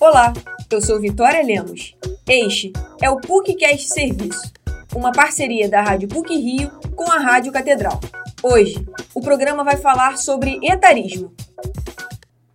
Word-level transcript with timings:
Olá, 0.00 0.32
eu 0.70 0.80
sou 0.80 1.00
Vitória 1.00 1.42
Lemos. 1.42 1.96
Este 2.24 2.72
é 3.02 3.10
o 3.10 3.16
PUCcast 3.16 3.88
Serviço, 3.88 4.52
uma 4.94 5.10
parceria 5.10 5.68
da 5.68 5.82
Rádio 5.82 6.06
PUC 6.06 6.36
Rio 6.36 6.70
com 6.94 7.10
a 7.10 7.18
Rádio 7.18 7.50
Catedral. 7.50 7.98
Hoje, 8.40 8.76
o 9.12 9.20
programa 9.20 9.64
vai 9.64 9.76
falar 9.76 10.16
sobre 10.16 10.60
etarismo. 10.62 11.34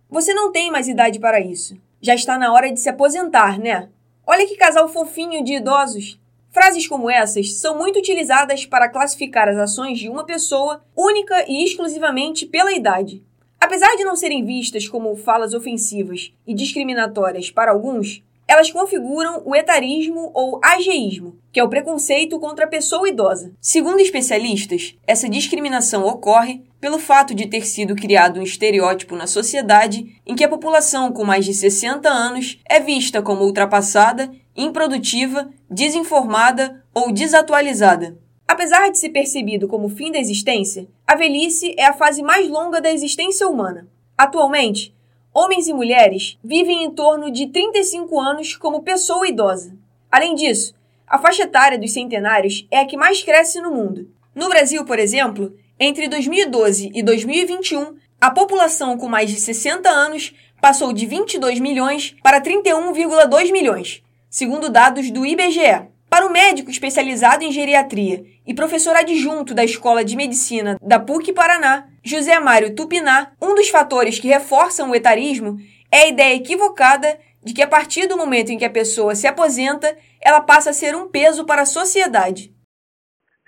Você 0.08 0.32
não 0.32 0.52
tem 0.52 0.70
mais 0.70 0.88
idade 0.88 1.18
para 1.18 1.38
isso. 1.38 1.76
Já 2.00 2.14
está 2.14 2.38
na 2.38 2.50
hora 2.50 2.72
de 2.72 2.80
se 2.80 2.88
aposentar, 2.88 3.58
né? 3.58 3.90
Olha 4.26 4.46
que 4.46 4.56
casal 4.56 4.88
fofinho 4.88 5.44
de 5.44 5.56
idosos. 5.56 6.18
Frases 6.50 6.88
como 6.88 7.10
essas 7.10 7.60
são 7.60 7.76
muito 7.76 7.98
utilizadas 7.98 8.64
para 8.64 8.88
classificar 8.88 9.50
as 9.50 9.58
ações 9.58 9.98
de 9.98 10.08
uma 10.08 10.24
pessoa 10.24 10.82
única 10.96 11.44
e 11.46 11.62
exclusivamente 11.62 12.46
pela 12.46 12.72
idade. 12.72 13.22
Apesar 13.64 13.96
de 13.96 14.04
não 14.04 14.14
serem 14.14 14.44
vistas 14.44 14.86
como 14.86 15.16
falas 15.16 15.54
ofensivas 15.54 16.30
e 16.46 16.52
discriminatórias 16.52 17.50
para 17.50 17.72
alguns, 17.72 18.22
elas 18.46 18.70
configuram 18.70 19.40
o 19.42 19.56
etarismo 19.56 20.30
ou 20.34 20.60
ageísmo, 20.62 21.38
que 21.50 21.58
é 21.58 21.64
o 21.64 21.68
preconceito 21.70 22.38
contra 22.38 22.66
a 22.66 22.68
pessoa 22.68 23.08
idosa. 23.08 23.52
Segundo 23.62 24.00
especialistas, 24.00 24.94
essa 25.06 25.30
discriminação 25.30 26.04
ocorre 26.04 26.60
pelo 26.78 26.98
fato 26.98 27.34
de 27.34 27.46
ter 27.46 27.64
sido 27.64 27.96
criado 27.96 28.38
um 28.38 28.42
estereótipo 28.42 29.16
na 29.16 29.26
sociedade 29.26 30.20
em 30.26 30.34
que 30.34 30.44
a 30.44 30.48
população 30.48 31.10
com 31.10 31.24
mais 31.24 31.46
de 31.46 31.54
60 31.54 32.06
anos 32.06 32.60
é 32.68 32.78
vista 32.80 33.22
como 33.22 33.44
ultrapassada, 33.44 34.30
improdutiva, 34.54 35.48
desinformada 35.70 36.84
ou 36.92 37.10
desatualizada. 37.10 38.18
Apesar 38.46 38.90
de 38.90 38.98
ser 38.98 39.08
percebido 39.08 39.66
como 39.66 39.88
fim 39.88 40.12
da 40.12 40.18
existência, 40.18 40.86
a 41.06 41.14
velhice 41.14 41.74
é 41.78 41.86
a 41.86 41.94
fase 41.94 42.22
mais 42.22 42.48
longa 42.48 42.80
da 42.80 42.92
existência 42.92 43.48
humana. 43.48 43.88
Atualmente, 44.16 44.94
homens 45.32 45.66
e 45.66 45.72
mulheres 45.72 46.38
vivem 46.44 46.84
em 46.84 46.90
torno 46.90 47.30
de 47.30 47.48
35 47.48 48.20
anos 48.20 48.54
como 48.56 48.82
pessoa 48.82 49.26
idosa. 49.26 49.76
Além 50.10 50.34
disso, 50.34 50.74
a 51.06 51.18
faixa 51.18 51.42
etária 51.42 51.78
dos 51.78 51.92
centenários 51.92 52.66
é 52.70 52.78
a 52.80 52.86
que 52.86 52.96
mais 52.96 53.22
cresce 53.22 53.60
no 53.60 53.70
mundo. 53.70 54.10
No 54.34 54.48
Brasil, 54.48 54.84
por 54.84 54.98
exemplo, 54.98 55.56
entre 55.78 56.08
2012 56.08 56.90
e 56.94 57.02
2021, 57.02 57.96
a 58.20 58.30
população 58.30 58.96
com 58.96 59.08
mais 59.08 59.30
de 59.30 59.40
60 59.40 59.88
anos 59.88 60.34
passou 60.60 60.92
de 60.92 61.06
22 61.06 61.60
milhões 61.60 62.14
para 62.22 62.40
31,2 62.40 63.52
milhões, 63.52 64.02
segundo 64.30 64.70
dados 64.70 65.10
do 65.10 65.26
IBGE. 65.26 65.93
Para 66.14 66.28
o 66.28 66.32
médico 66.32 66.70
especializado 66.70 67.42
em 67.42 67.50
geriatria 67.50 68.22
e 68.46 68.54
professor 68.54 68.94
adjunto 68.94 69.52
da 69.52 69.64
Escola 69.64 70.04
de 70.04 70.16
Medicina 70.16 70.78
da 70.80 71.00
PUC 71.00 71.32
Paraná, 71.32 71.88
José 72.04 72.38
Mário 72.38 72.72
Tupiná, 72.72 73.32
um 73.42 73.52
dos 73.52 73.68
fatores 73.68 74.20
que 74.20 74.28
reforçam 74.28 74.92
o 74.92 74.94
etarismo 74.94 75.56
é 75.92 76.02
a 76.02 76.08
ideia 76.08 76.36
equivocada 76.36 77.18
de 77.42 77.52
que 77.52 77.60
a 77.60 77.66
partir 77.66 78.06
do 78.06 78.16
momento 78.16 78.50
em 78.50 78.58
que 78.58 78.64
a 78.64 78.70
pessoa 78.70 79.16
se 79.16 79.26
aposenta, 79.26 79.88
ela 80.24 80.40
passa 80.40 80.70
a 80.70 80.72
ser 80.72 80.94
um 80.94 81.10
peso 81.10 81.44
para 81.44 81.62
a 81.62 81.66
sociedade. 81.66 82.54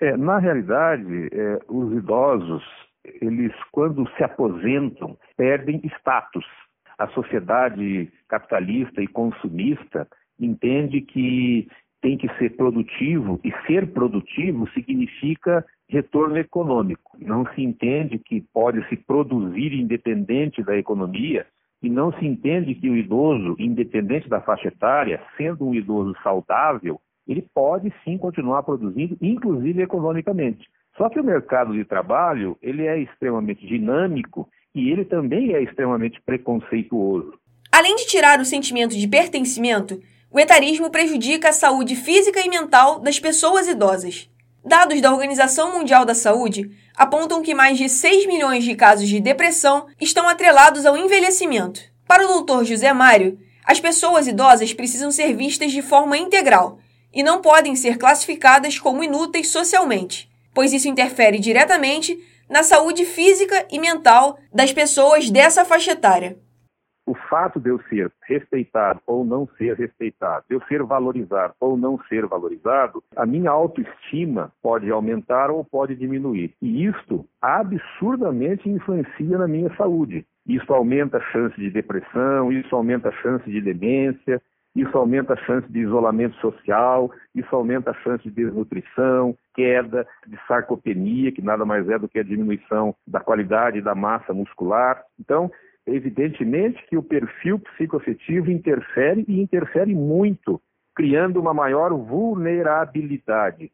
É, 0.01 0.17
na 0.17 0.37
realidade, 0.37 1.29
é, 1.31 1.59
os 1.69 1.93
idosos, 1.93 2.65
eles 3.21 3.53
quando 3.71 4.05
se 4.17 4.23
aposentam, 4.25 5.17
perdem 5.37 5.79
status. 5.99 6.43
A 6.97 7.07
sociedade 7.11 8.11
capitalista 8.27 9.01
e 9.01 9.07
consumista 9.07 10.05
entende 10.37 10.99
que 10.99 11.69
tem 12.01 12.17
que 12.17 12.27
ser 12.37 12.55
produtivo 12.55 13.39
e 13.43 13.51
ser 13.65 13.87
produtivo 13.91 14.69
significa 14.71 15.65
retorno 15.89 16.37
econômico. 16.37 17.17
Não 17.19 17.45
se 17.53 17.61
entende 17.61 18.19
que 18.19 18.41
pode 18.53 18.87
se 18.89 18.95
produzir 18.95 19.73
independente 19.73 20.63
da 20.63 20.77
economia 20.77 21.45
e 21.81 21.89
não 21.89 22.11
se 22.13 22.25
entende 22.25 22.75
que 22.75 22.89
o 22.89 22.97
idoso, 22.97 23.55
independente 23.59 24.27
da 24.27 24.41
faixa 24.41 24.67
etária, 24.67 25.21
sendo 25.37 25.65
um 25.65 25.73
idoso 25.73 26.15
saudável, 26.23 26.99
ele 27.27 27.45
pode 27.53 27.93
sim 28.03 28.17
continuar 28.17 28.63
produzindo, 28.63 29.17
inclusive 29.21 29.81
economicamente. 29.81 30.65
Só 30.95 31.09
que 31.09 31.19
o 31.19 31.23
mercado 31.23 31.73
de 31.73 31.85
trabalho 31.85 32.57
ele 32.61 32.85
é 32.85 32.97
extremamente 32.99 33.65
dinâmico 33.67 34.49
e 34.73 34.89
ele 34.89 35.05
também 35.05 35.53
é 35.53 35.61
extremamente 35.61 36.19
preconceituoso. 36.25 37.33
Além 37.71 37.95
de 37.95 38.07
tirar 38.07 38.39
o 38.39 38.45
sentimento 38.45 38.97
de 38.97 39.07
pertencimento, 39.07 39.99
o 40.31 40.39
etarismo 40.39 40.89
prejudica 40.89 41.49
a 41.49 41.53
saúde 41.53 41.95
física 41.95 42.41
e 42.41 42.49
mental 42.49 42.99
das 42.99 43.19
pessoas 43.19 43.67
idosas. 43.67 44.29
Dados 44.63 44.99
da 44.99 45.11
Organização 45.11 45.73
Mundial 45.73 46.03
da 46.03 46.13
Saúde 46.13 46.69
apontam 46.95 47.41
que 47.41 47.53
mais 47.53 47.77
de 47.77 47.87
6 47.87 48.25
milhões 48.25 48.65
de 48.65 48.75
casos 48.75 49.07
de 49.07 49.21
depressão 49.21 49.87
estão 49.99 50.27
atrelados 50.27 50.85
ao 50.85 50.97
envelhecimento. 50.97 51.79
Para 52.05 52.27
o 52.27 52.41
Dr. 52.41 52.65
José 52.65 52.91
Mário, 52.91 53.39
as 53.63 53.79
pessoas 53.79 54.27
idosas 54.27 54.73
precisam 54.73 55.11
ser 55.11 55.33
vistas 55.33 55.71
de 55.71 55.81
forma 55.81 56.17
integral 56.17 56.79
e 57.13 57.23
não 57.23 57.41
podem 57.41 57.75
ser 57.75 57.97
classificadas 57.97 58.77
como 58.77 59.03
inúteis 59.03 59.49
socialmente, 59.49 60.29
pois 60.53 60.73
isso 60.73 60.89
interfere 60.89 61.39
diretamente 61.39 62.17
na 62.49 62.63
saúde 62.63 63.05
física 63.05 63.65
e 63.71 63.79
mental 63.79 64.37
das 64.53 64.73
pessoas 64.73 65.29
dessa 65.29 65.63
faixa 65.63 65.91
etária 65.91 66.37
o 67.07 67.15
fato 67.15 67.57
de 67.57 67.69
eu 67.69 67.79
ser 67.83 68.11
respeitado 68.27 68.99
ou 69.07 69.23
não 69.23 69.47
ser 69.57 69.77
respeitado, 69.77 70.43
de 70.49 70.55
eu 70.55 70.61
ser 70.67 70.83
valorizado 70.83 71.53
ou 71.59 71.77
não 71.77 71.97
ser 72.09 72.25
valorizado, 72.25 73.01
a 73.15 73.25
minha 73.25 73.49
autoestima 73.49 74.51
pode 74.61 74.91
aumentar 74.91 75.49
ou 75.49 75.63
pode 75.63 75.95
diminuir. 75.95 76.53
E 76.61 76.85
isto 76.85 77.25
absurdamente 77.41 78.69
influencia 78.69 79.37
na 79.37 79.47
minha 79.47 79.73
saúde. 79.77 80.25
Isso 80.45 80.73
aumenta 80.73 81.17
a 81.17 81.31
chance 81.31 81.55
de 81.55 81.69
depressão, 81.69 82.51
isso 82.51 82.75
aumenta 82.75 83.07
a 83.07 83.13
chance 83.13 83.49
de 83.49 83.61
demência, 83.61 84.41
isso 84.75 84.95
aumenta 84.97 85.33
a 85.33 85.37
chance 85.37 85.67
de 85.71 85.79
isolamento 85.79 86.35
social, 86.37 87.09
isso 87.33 87.55
aumenta 87.55 87.91
a 87.91 87.95
chance 87.95 88.23
de 88.23 88.29
desnutrição, 88.29 89.35
queda, 89.55 90.05
de 90.27 90.37
sarcopenia, 90.47 91.31
que 91.31 91.41
nada 91.41 91.65
mais 91.65 91.89
é 91.89 91.97
do 91.97 92.07
que 92.07 92.19
a 92.19 92.23
diminuição 92.23 92.93
da 93.07 93.19
qualidade 93.19 93.81
da 93.81 93.95
massa 93.95 94.33
muscular. 94.33 95.03
Então, 95.19 95.49
evidentemente 95.87 96.85
que 96.89 96.97
o 96.97 97.03
perfil 97.03 97.59
psicoafetivo 97.59 98.51
interfere 98.51 99.23
e 99.27 99.41
interfere 99.41 99.95
muito, 99.95 100.61
criando 100.95 101.39
uma 101.39 101.53
maior 101.53 101.93
vulnerabilidade. 101.93 103.71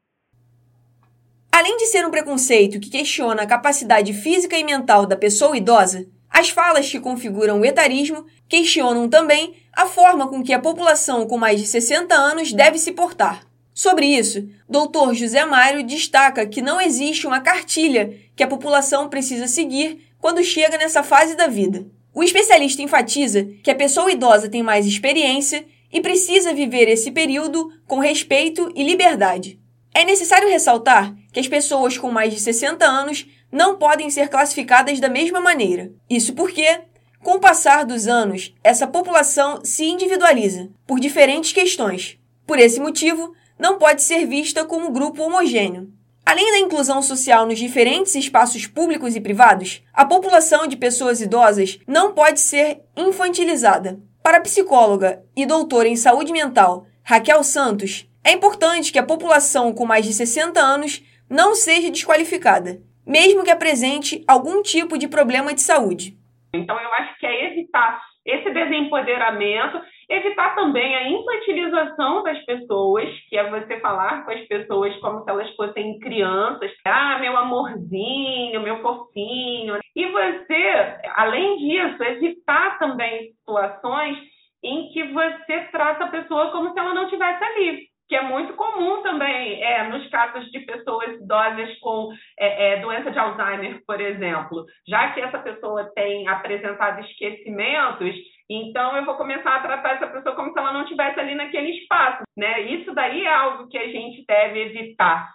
Além 1.51 1.77
de 1.77 1.85
ser 1.87 2.05
um 2.05 2.11
preconceito 2.11 2.79
que 2.79 2.89
questiona 2.89 3.43
a 3.43 3.47
capacidade 3.47 4.13
física 4.13 4.57
e 4.57 4.63
mental 4.63 5.05
da 5.05 5.15
pessoa 5.15 5.55
idosa, 5.55 6.05
as 6.29 6.49
falas 6.49 6.89
que 6.89 6.99
configuram 6.99 7.61
o 7.61 7.65
etarismo 7.65 8.25
questionam 8.49 9.07
também 9.07 9.55
a 9.71 9.85
forma 9.85 10.27
com 10.27 10.43
que 10.43 10.53
a 10.53 10.59
população 10.59 11.27
com 11.27 11.37
mais 11.37 11.59
de 11.59 11.67
60 11.67 12.13
anos 12.13 12.51
deve 12.51 12.77
se 12.77 12.91
portar. 12.91 13.45
Sobre 13.73 14.05
isso, 14.05 14.47
Dr. 14.69 15.13
José 15.13 15.45
Mário 15.45 15.83
destaca 15.83 16.45
que 16.45 16.61
não 16.61 16.79
existe 16.79 17.25
uma 17.25 17.39
cartilha 17.39 18.15
que 18.35 18.43
a 18.43 18.47
população 18.47 19.09
precisa 19.09 19.47
seguir 19.47 20.11
quando 20.19 20.43
chega 20.43 20.77
nessa 20.77 21.03
fase 21.03 21.35
da 21.35 21.47
vida. 21.47 21.85
O 22.13 22.23
especialista 22.23 22.81
enfatiza 22.81 23.47
que 23.63 23.71
a 23.71 23.75
pessoa 23.75 24.11
idosa 24.11 24.47
tem 24.47 24.61
mais 24.61 24.85
experiência 24.85 25.65
e 25.91 25.99
precisa 25.99 26.53
viver 26.53 26.87
esse 26.87 27.11
período 27.11 27.71
com 27.87 27.99
respeito 27.99 28.71
e 28.75 28.83
liberdade. 28.83 29.59
É 29.93 30.05
necessário 30.05 30.49
ressaltar 30.49 31.15
que 31.31 31.39
as 31.39 31.47
pessoas 31.47 31.97
com 31.97 32.11
mais 32.11 32.33
de 32.33 32.39
60 32.39 32.85
anos 32.85 33.25
não 33.51 33.77
podem 33.77 34.09
ser 34.09 34.29
classificadas 34.29 34.99
da 34.99 35.09
mesma 35.09 35.39
maneira. 35.39 35.91
Isso 36.09 36.33
porque, 36.33 36.81
com 37.21 37.35
o 37.35 37.39
passar 37.39 37.85
dos 37.85 38.07
anos, 38.07 38.53
essa 38.63 38.87
população 38.87 39.61
se 39.63 39.85
individualiza 39.85 40.69
por 40.87 40.99
diferentes 40.99 41.51
questões. 41.51 42.17
Por 42.45 42.59
esse 42.59 42.79
motivo, 42.79 43.33
não 43.57 43.77
pode 43.77 44.01
ser 44.01 44.25
vista 44.25 44.65
como 44.65 44.87
um 44.87 44.93
grupo 44.93 45.21
homogêneo. 45.23 45.91
Além 46.25 46.51
da 46.51 46.59
inclusão 46.59 47.01
social 47.01 47.45
nos 47.45 47.59
diferentes 47.59 48.15
espaços 48.15 48.65
públicos 48.65 49.15
e 49.15 49.21
privados, 49.21 49.83
a 49.93 50.05
população 50.05 50.65
de 50.65 50.77
pessoas 50.77 51.21
idosas 51.21 51.79
não 51.85 52.13
pode 52.13 52.39
ser 52.39 52.81
infantilizada. 52.95 53.99
Para 54.23 54.37
a 54.37 54.41
psicóloga 54.41 55.21
e 55.35 55.45
doutora 55.45 55.87
em 55.87 55.97
saúde 55.97 56.31
mental 56.31 56.87
Raquel 57.03 57.43
Santos, 57.43 58.09
é 58.23 58.31
importante 58.31 58.91
que 58.91 58.97
a 58.97 59.03
população 59.05 59.73
com 59.73 59.85
mais 59.85 60.05
de 60.05 60.13
60 60.13 60.59
anos 60.59 61.03
não 61.29 61.55
seja 61.55 61.91
desqualificada, 61.91 62.81
mesmo 63.05 63.43
que 63.43 63.51
apresente 63.51 64.23
algum 64.25 64.61
tipo 64.61 64.97
de 64.97 65.09
problema 65.09 65.53
de 65.53 65.59
saúde. 65.59 66.17
Então, 66.53 66.79
eu 66.79 66.93
acho 66.93 67.19
que 67.19 67.25
é 67.25 67.51
evitar 67.51 67.99
esse 68.25 68.49
desempoderamento 68.49 69.81
Evitar 70.09 70.55
também 70.55 70.95
a 70.95 71.09
infantilização 71.09 72.23
das 72.23 72.43
pessoas, 72.45 73.09
que 73.29 73.37
é 73.37 73.49
você 73.49 73.79
falar 73.79 74.25
com 74.25 74.31
as 74.31 74.47
pessoas 74.47 74.95
como 74.97 75.23
se 75.23 75.29
elas 75.29 75.55
fossem 75.55 75.99
crianças. 75.99 76.71
Ah, 76.85 77.19
meu 77.19 77.35
amorzinho, 77.37 78.61
meu 78.61 78.81
fofinho. 78.81 79.79
E 79.95 80.05
você, 80.07 80.99
além 81.15 81.57
disso, 81.57 82.03
evitar 82.03 82.79
também 82.79 83.31
situações 83.39 84.17
em 84.63 84.89
que 84.91 85.03
você 85.03 85.67
trata 85.71 86.05
a 86.05 86.09
pessoa 86.09 86.51
como 86.51 86.71
se 86.71 86.79
ela 86.79 86.93
não 86.93 87.03
estivesse 87.03 87.43
ali 87.43 87.93
que 88.13 88.17
é 88.17 88.21
muito 88.21 88.53
comum 88.53 89.01
também 89.01 89.63
é, 89.63 89.87
nos 89.87 90.07
casos 90.09 90.45
de 90.51 90.59
pessoas 90.59 91.15
idosas 91.19 91.75
com 91.79 92.11
é, 92.37 92.73
é, 92.73 92.79
doença 92.79 93.09
de 93.09 93.17
Alzheimer, 93.17 93.81
por 93.87 93.99
exemplo. 93.99 94.65
Já 94.87 95.11
que 95.13 95.21
essa 95.21 95.39
pessoa 95.39 95.91
tem 95.95 96.27
apresentado 96.27 97.01
esquecimentos, 97.01 98.15
Então 98.49 98.97
eu 98.97 99.05
vou 99.05 99.15
começar 99.15 99.55
a 99.55 99.61
tratar 99.61 99.95
essa 99.95 100.07
pessoa 100.07 100.35
como 100.35 100.51
se 100.51 100.59
ela 100.59 100.73
não 100.73 100.83
estivesse 100.83 101.19
ali 101.19 101.35
naquele 101.35 101.71
espaço, 101.71 102.23
né? 102.35 102.61
Isso 102.61 102.93
daí 102.93 103.23
é 103.23 103.33
algo 103.33 103.67
que 103.67 103.77
a 103.77 103.87
gente 103.87 104.25
deve 104.27 104.59
evitar. 104.63 105.31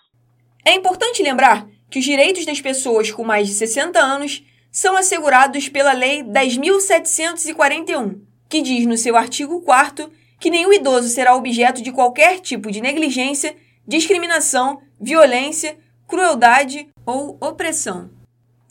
É 0.64 0.74
importante 0.74 1.22
lembrar 1.22 1.66
que 1.90 1.98
os 1.98 2.04
direitos 2.04 2.44
das 2.44 2.60
pessoas 2.60 3.10
com 3.10 3.24
mais 3.24 3.48
de 3.48 3.54
60 3.54 3.98
anos 3.98 4.44
são 4.70 4.96
assegurados 4.96 5.68
pela 5.68 5.92
Lei 5.92 6.22
10.741, 6.22 8.20
que 8.48 8.60
diz 8.60 8.86
no 8.86 8.96
seu 8.96 9.16
artigo 9.16 9.62
4 9.62 10.10
que 10.38 10.50
nenhum 10.50 10.72
idoso 10.72 11.08
será 11.08 11.34
objeto 11.34 11.82
de 11.82 11.90
qualquer 11.90 12.40
tipo 12.40 12.70
de 12.70 12.80
negligência, 12.80 13.56
discriminação, 13.86 14.80
violência, 15.00 15.76
crueldade 16.06 16.88
ou 17.04 17.36
opressão. 17.40 18.10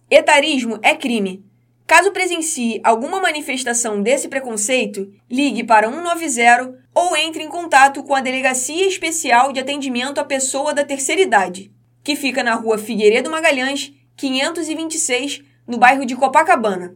Etarismo 0.10 0.80
é 0.82 0.96
crime. 0.96 1.44
Caso 1.88 2.12
presencie 2.12 2.82
alguma 2.84 3.22
manifestação 3.22 4.02
desse 4.02 4.28
preconceito, 4.28 5.10
ligue 5.32 5.64
para 5.64 5.90
190 5.90 6.78
ou 6.94 7.16
entre 7.16 7.42
em 7.42 7.48
contato 7.48 8.04
com 8.04 8.14
a 8.14 8.20
Delegacia 8.20 8.86
Especial 8.86 9.54
de 9.54 9.62
Atendimento 9.62 10.20
à 10.20 10.26
Pessoa 10.26 10.74
da 10.74 10.84
Terceira 10.84 11.22
Idade, 11.22 11.72
que 12.04 12.18
fica 12.18 12.44
na 12.44 12.56
rua 12.56 12.78
Figueiredo 12.78 13.32
Magalhães, 13.32 13.94
526, 14.18 15.44
no 15.66 15.78
bairro 15.78 16.06
de 16.06 16.14
Copacabana. 16.14 16.94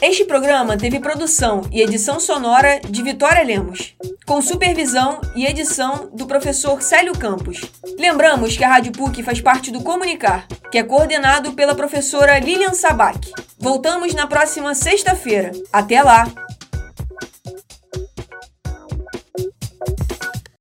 Este 0.00 0.24
programa 0.24 0.76
teve 0.76 1.00
produção 1.00 1.62
e 1.72 1.80
edição 1.80 2.20
sonora 2.20 2.78
de 2.88 3.02
Vitória 3.02 3.42
Lemos, 3.42 3.96
com 4.24 4.40
supervisão 4.40 5.20
e 5.34 5.44
edição 5.44 6.08
do 6.14 6.24
professor 6.24 6.80
Célio 6.82 7.18
Campos. 7.18 7.62
Lembramos 7.98 8.56
que 8.56 8.62
a 8.62 8.68
Rádio 8.68 8.92
PUC 8.92 9.24
faz 9.24 9.40
parte 9.40 9.72
do 9.72 9.82
Comunicar, 9.82 10.46
que 10.70 10.78
é 10.78 10.82
coordenado 10.82 11.52
pela 11.52 11.74
professora 11.74 12.38
Lilian 12.38 12.74
Sabac. 12.74 13.32
Voltamos 13.58 14.14
na 14.14 14.26
próxima 14.26 14.74
sexta-feira. 14.74 15.52
Até 15.72 16.02
lá! 16.02 16.26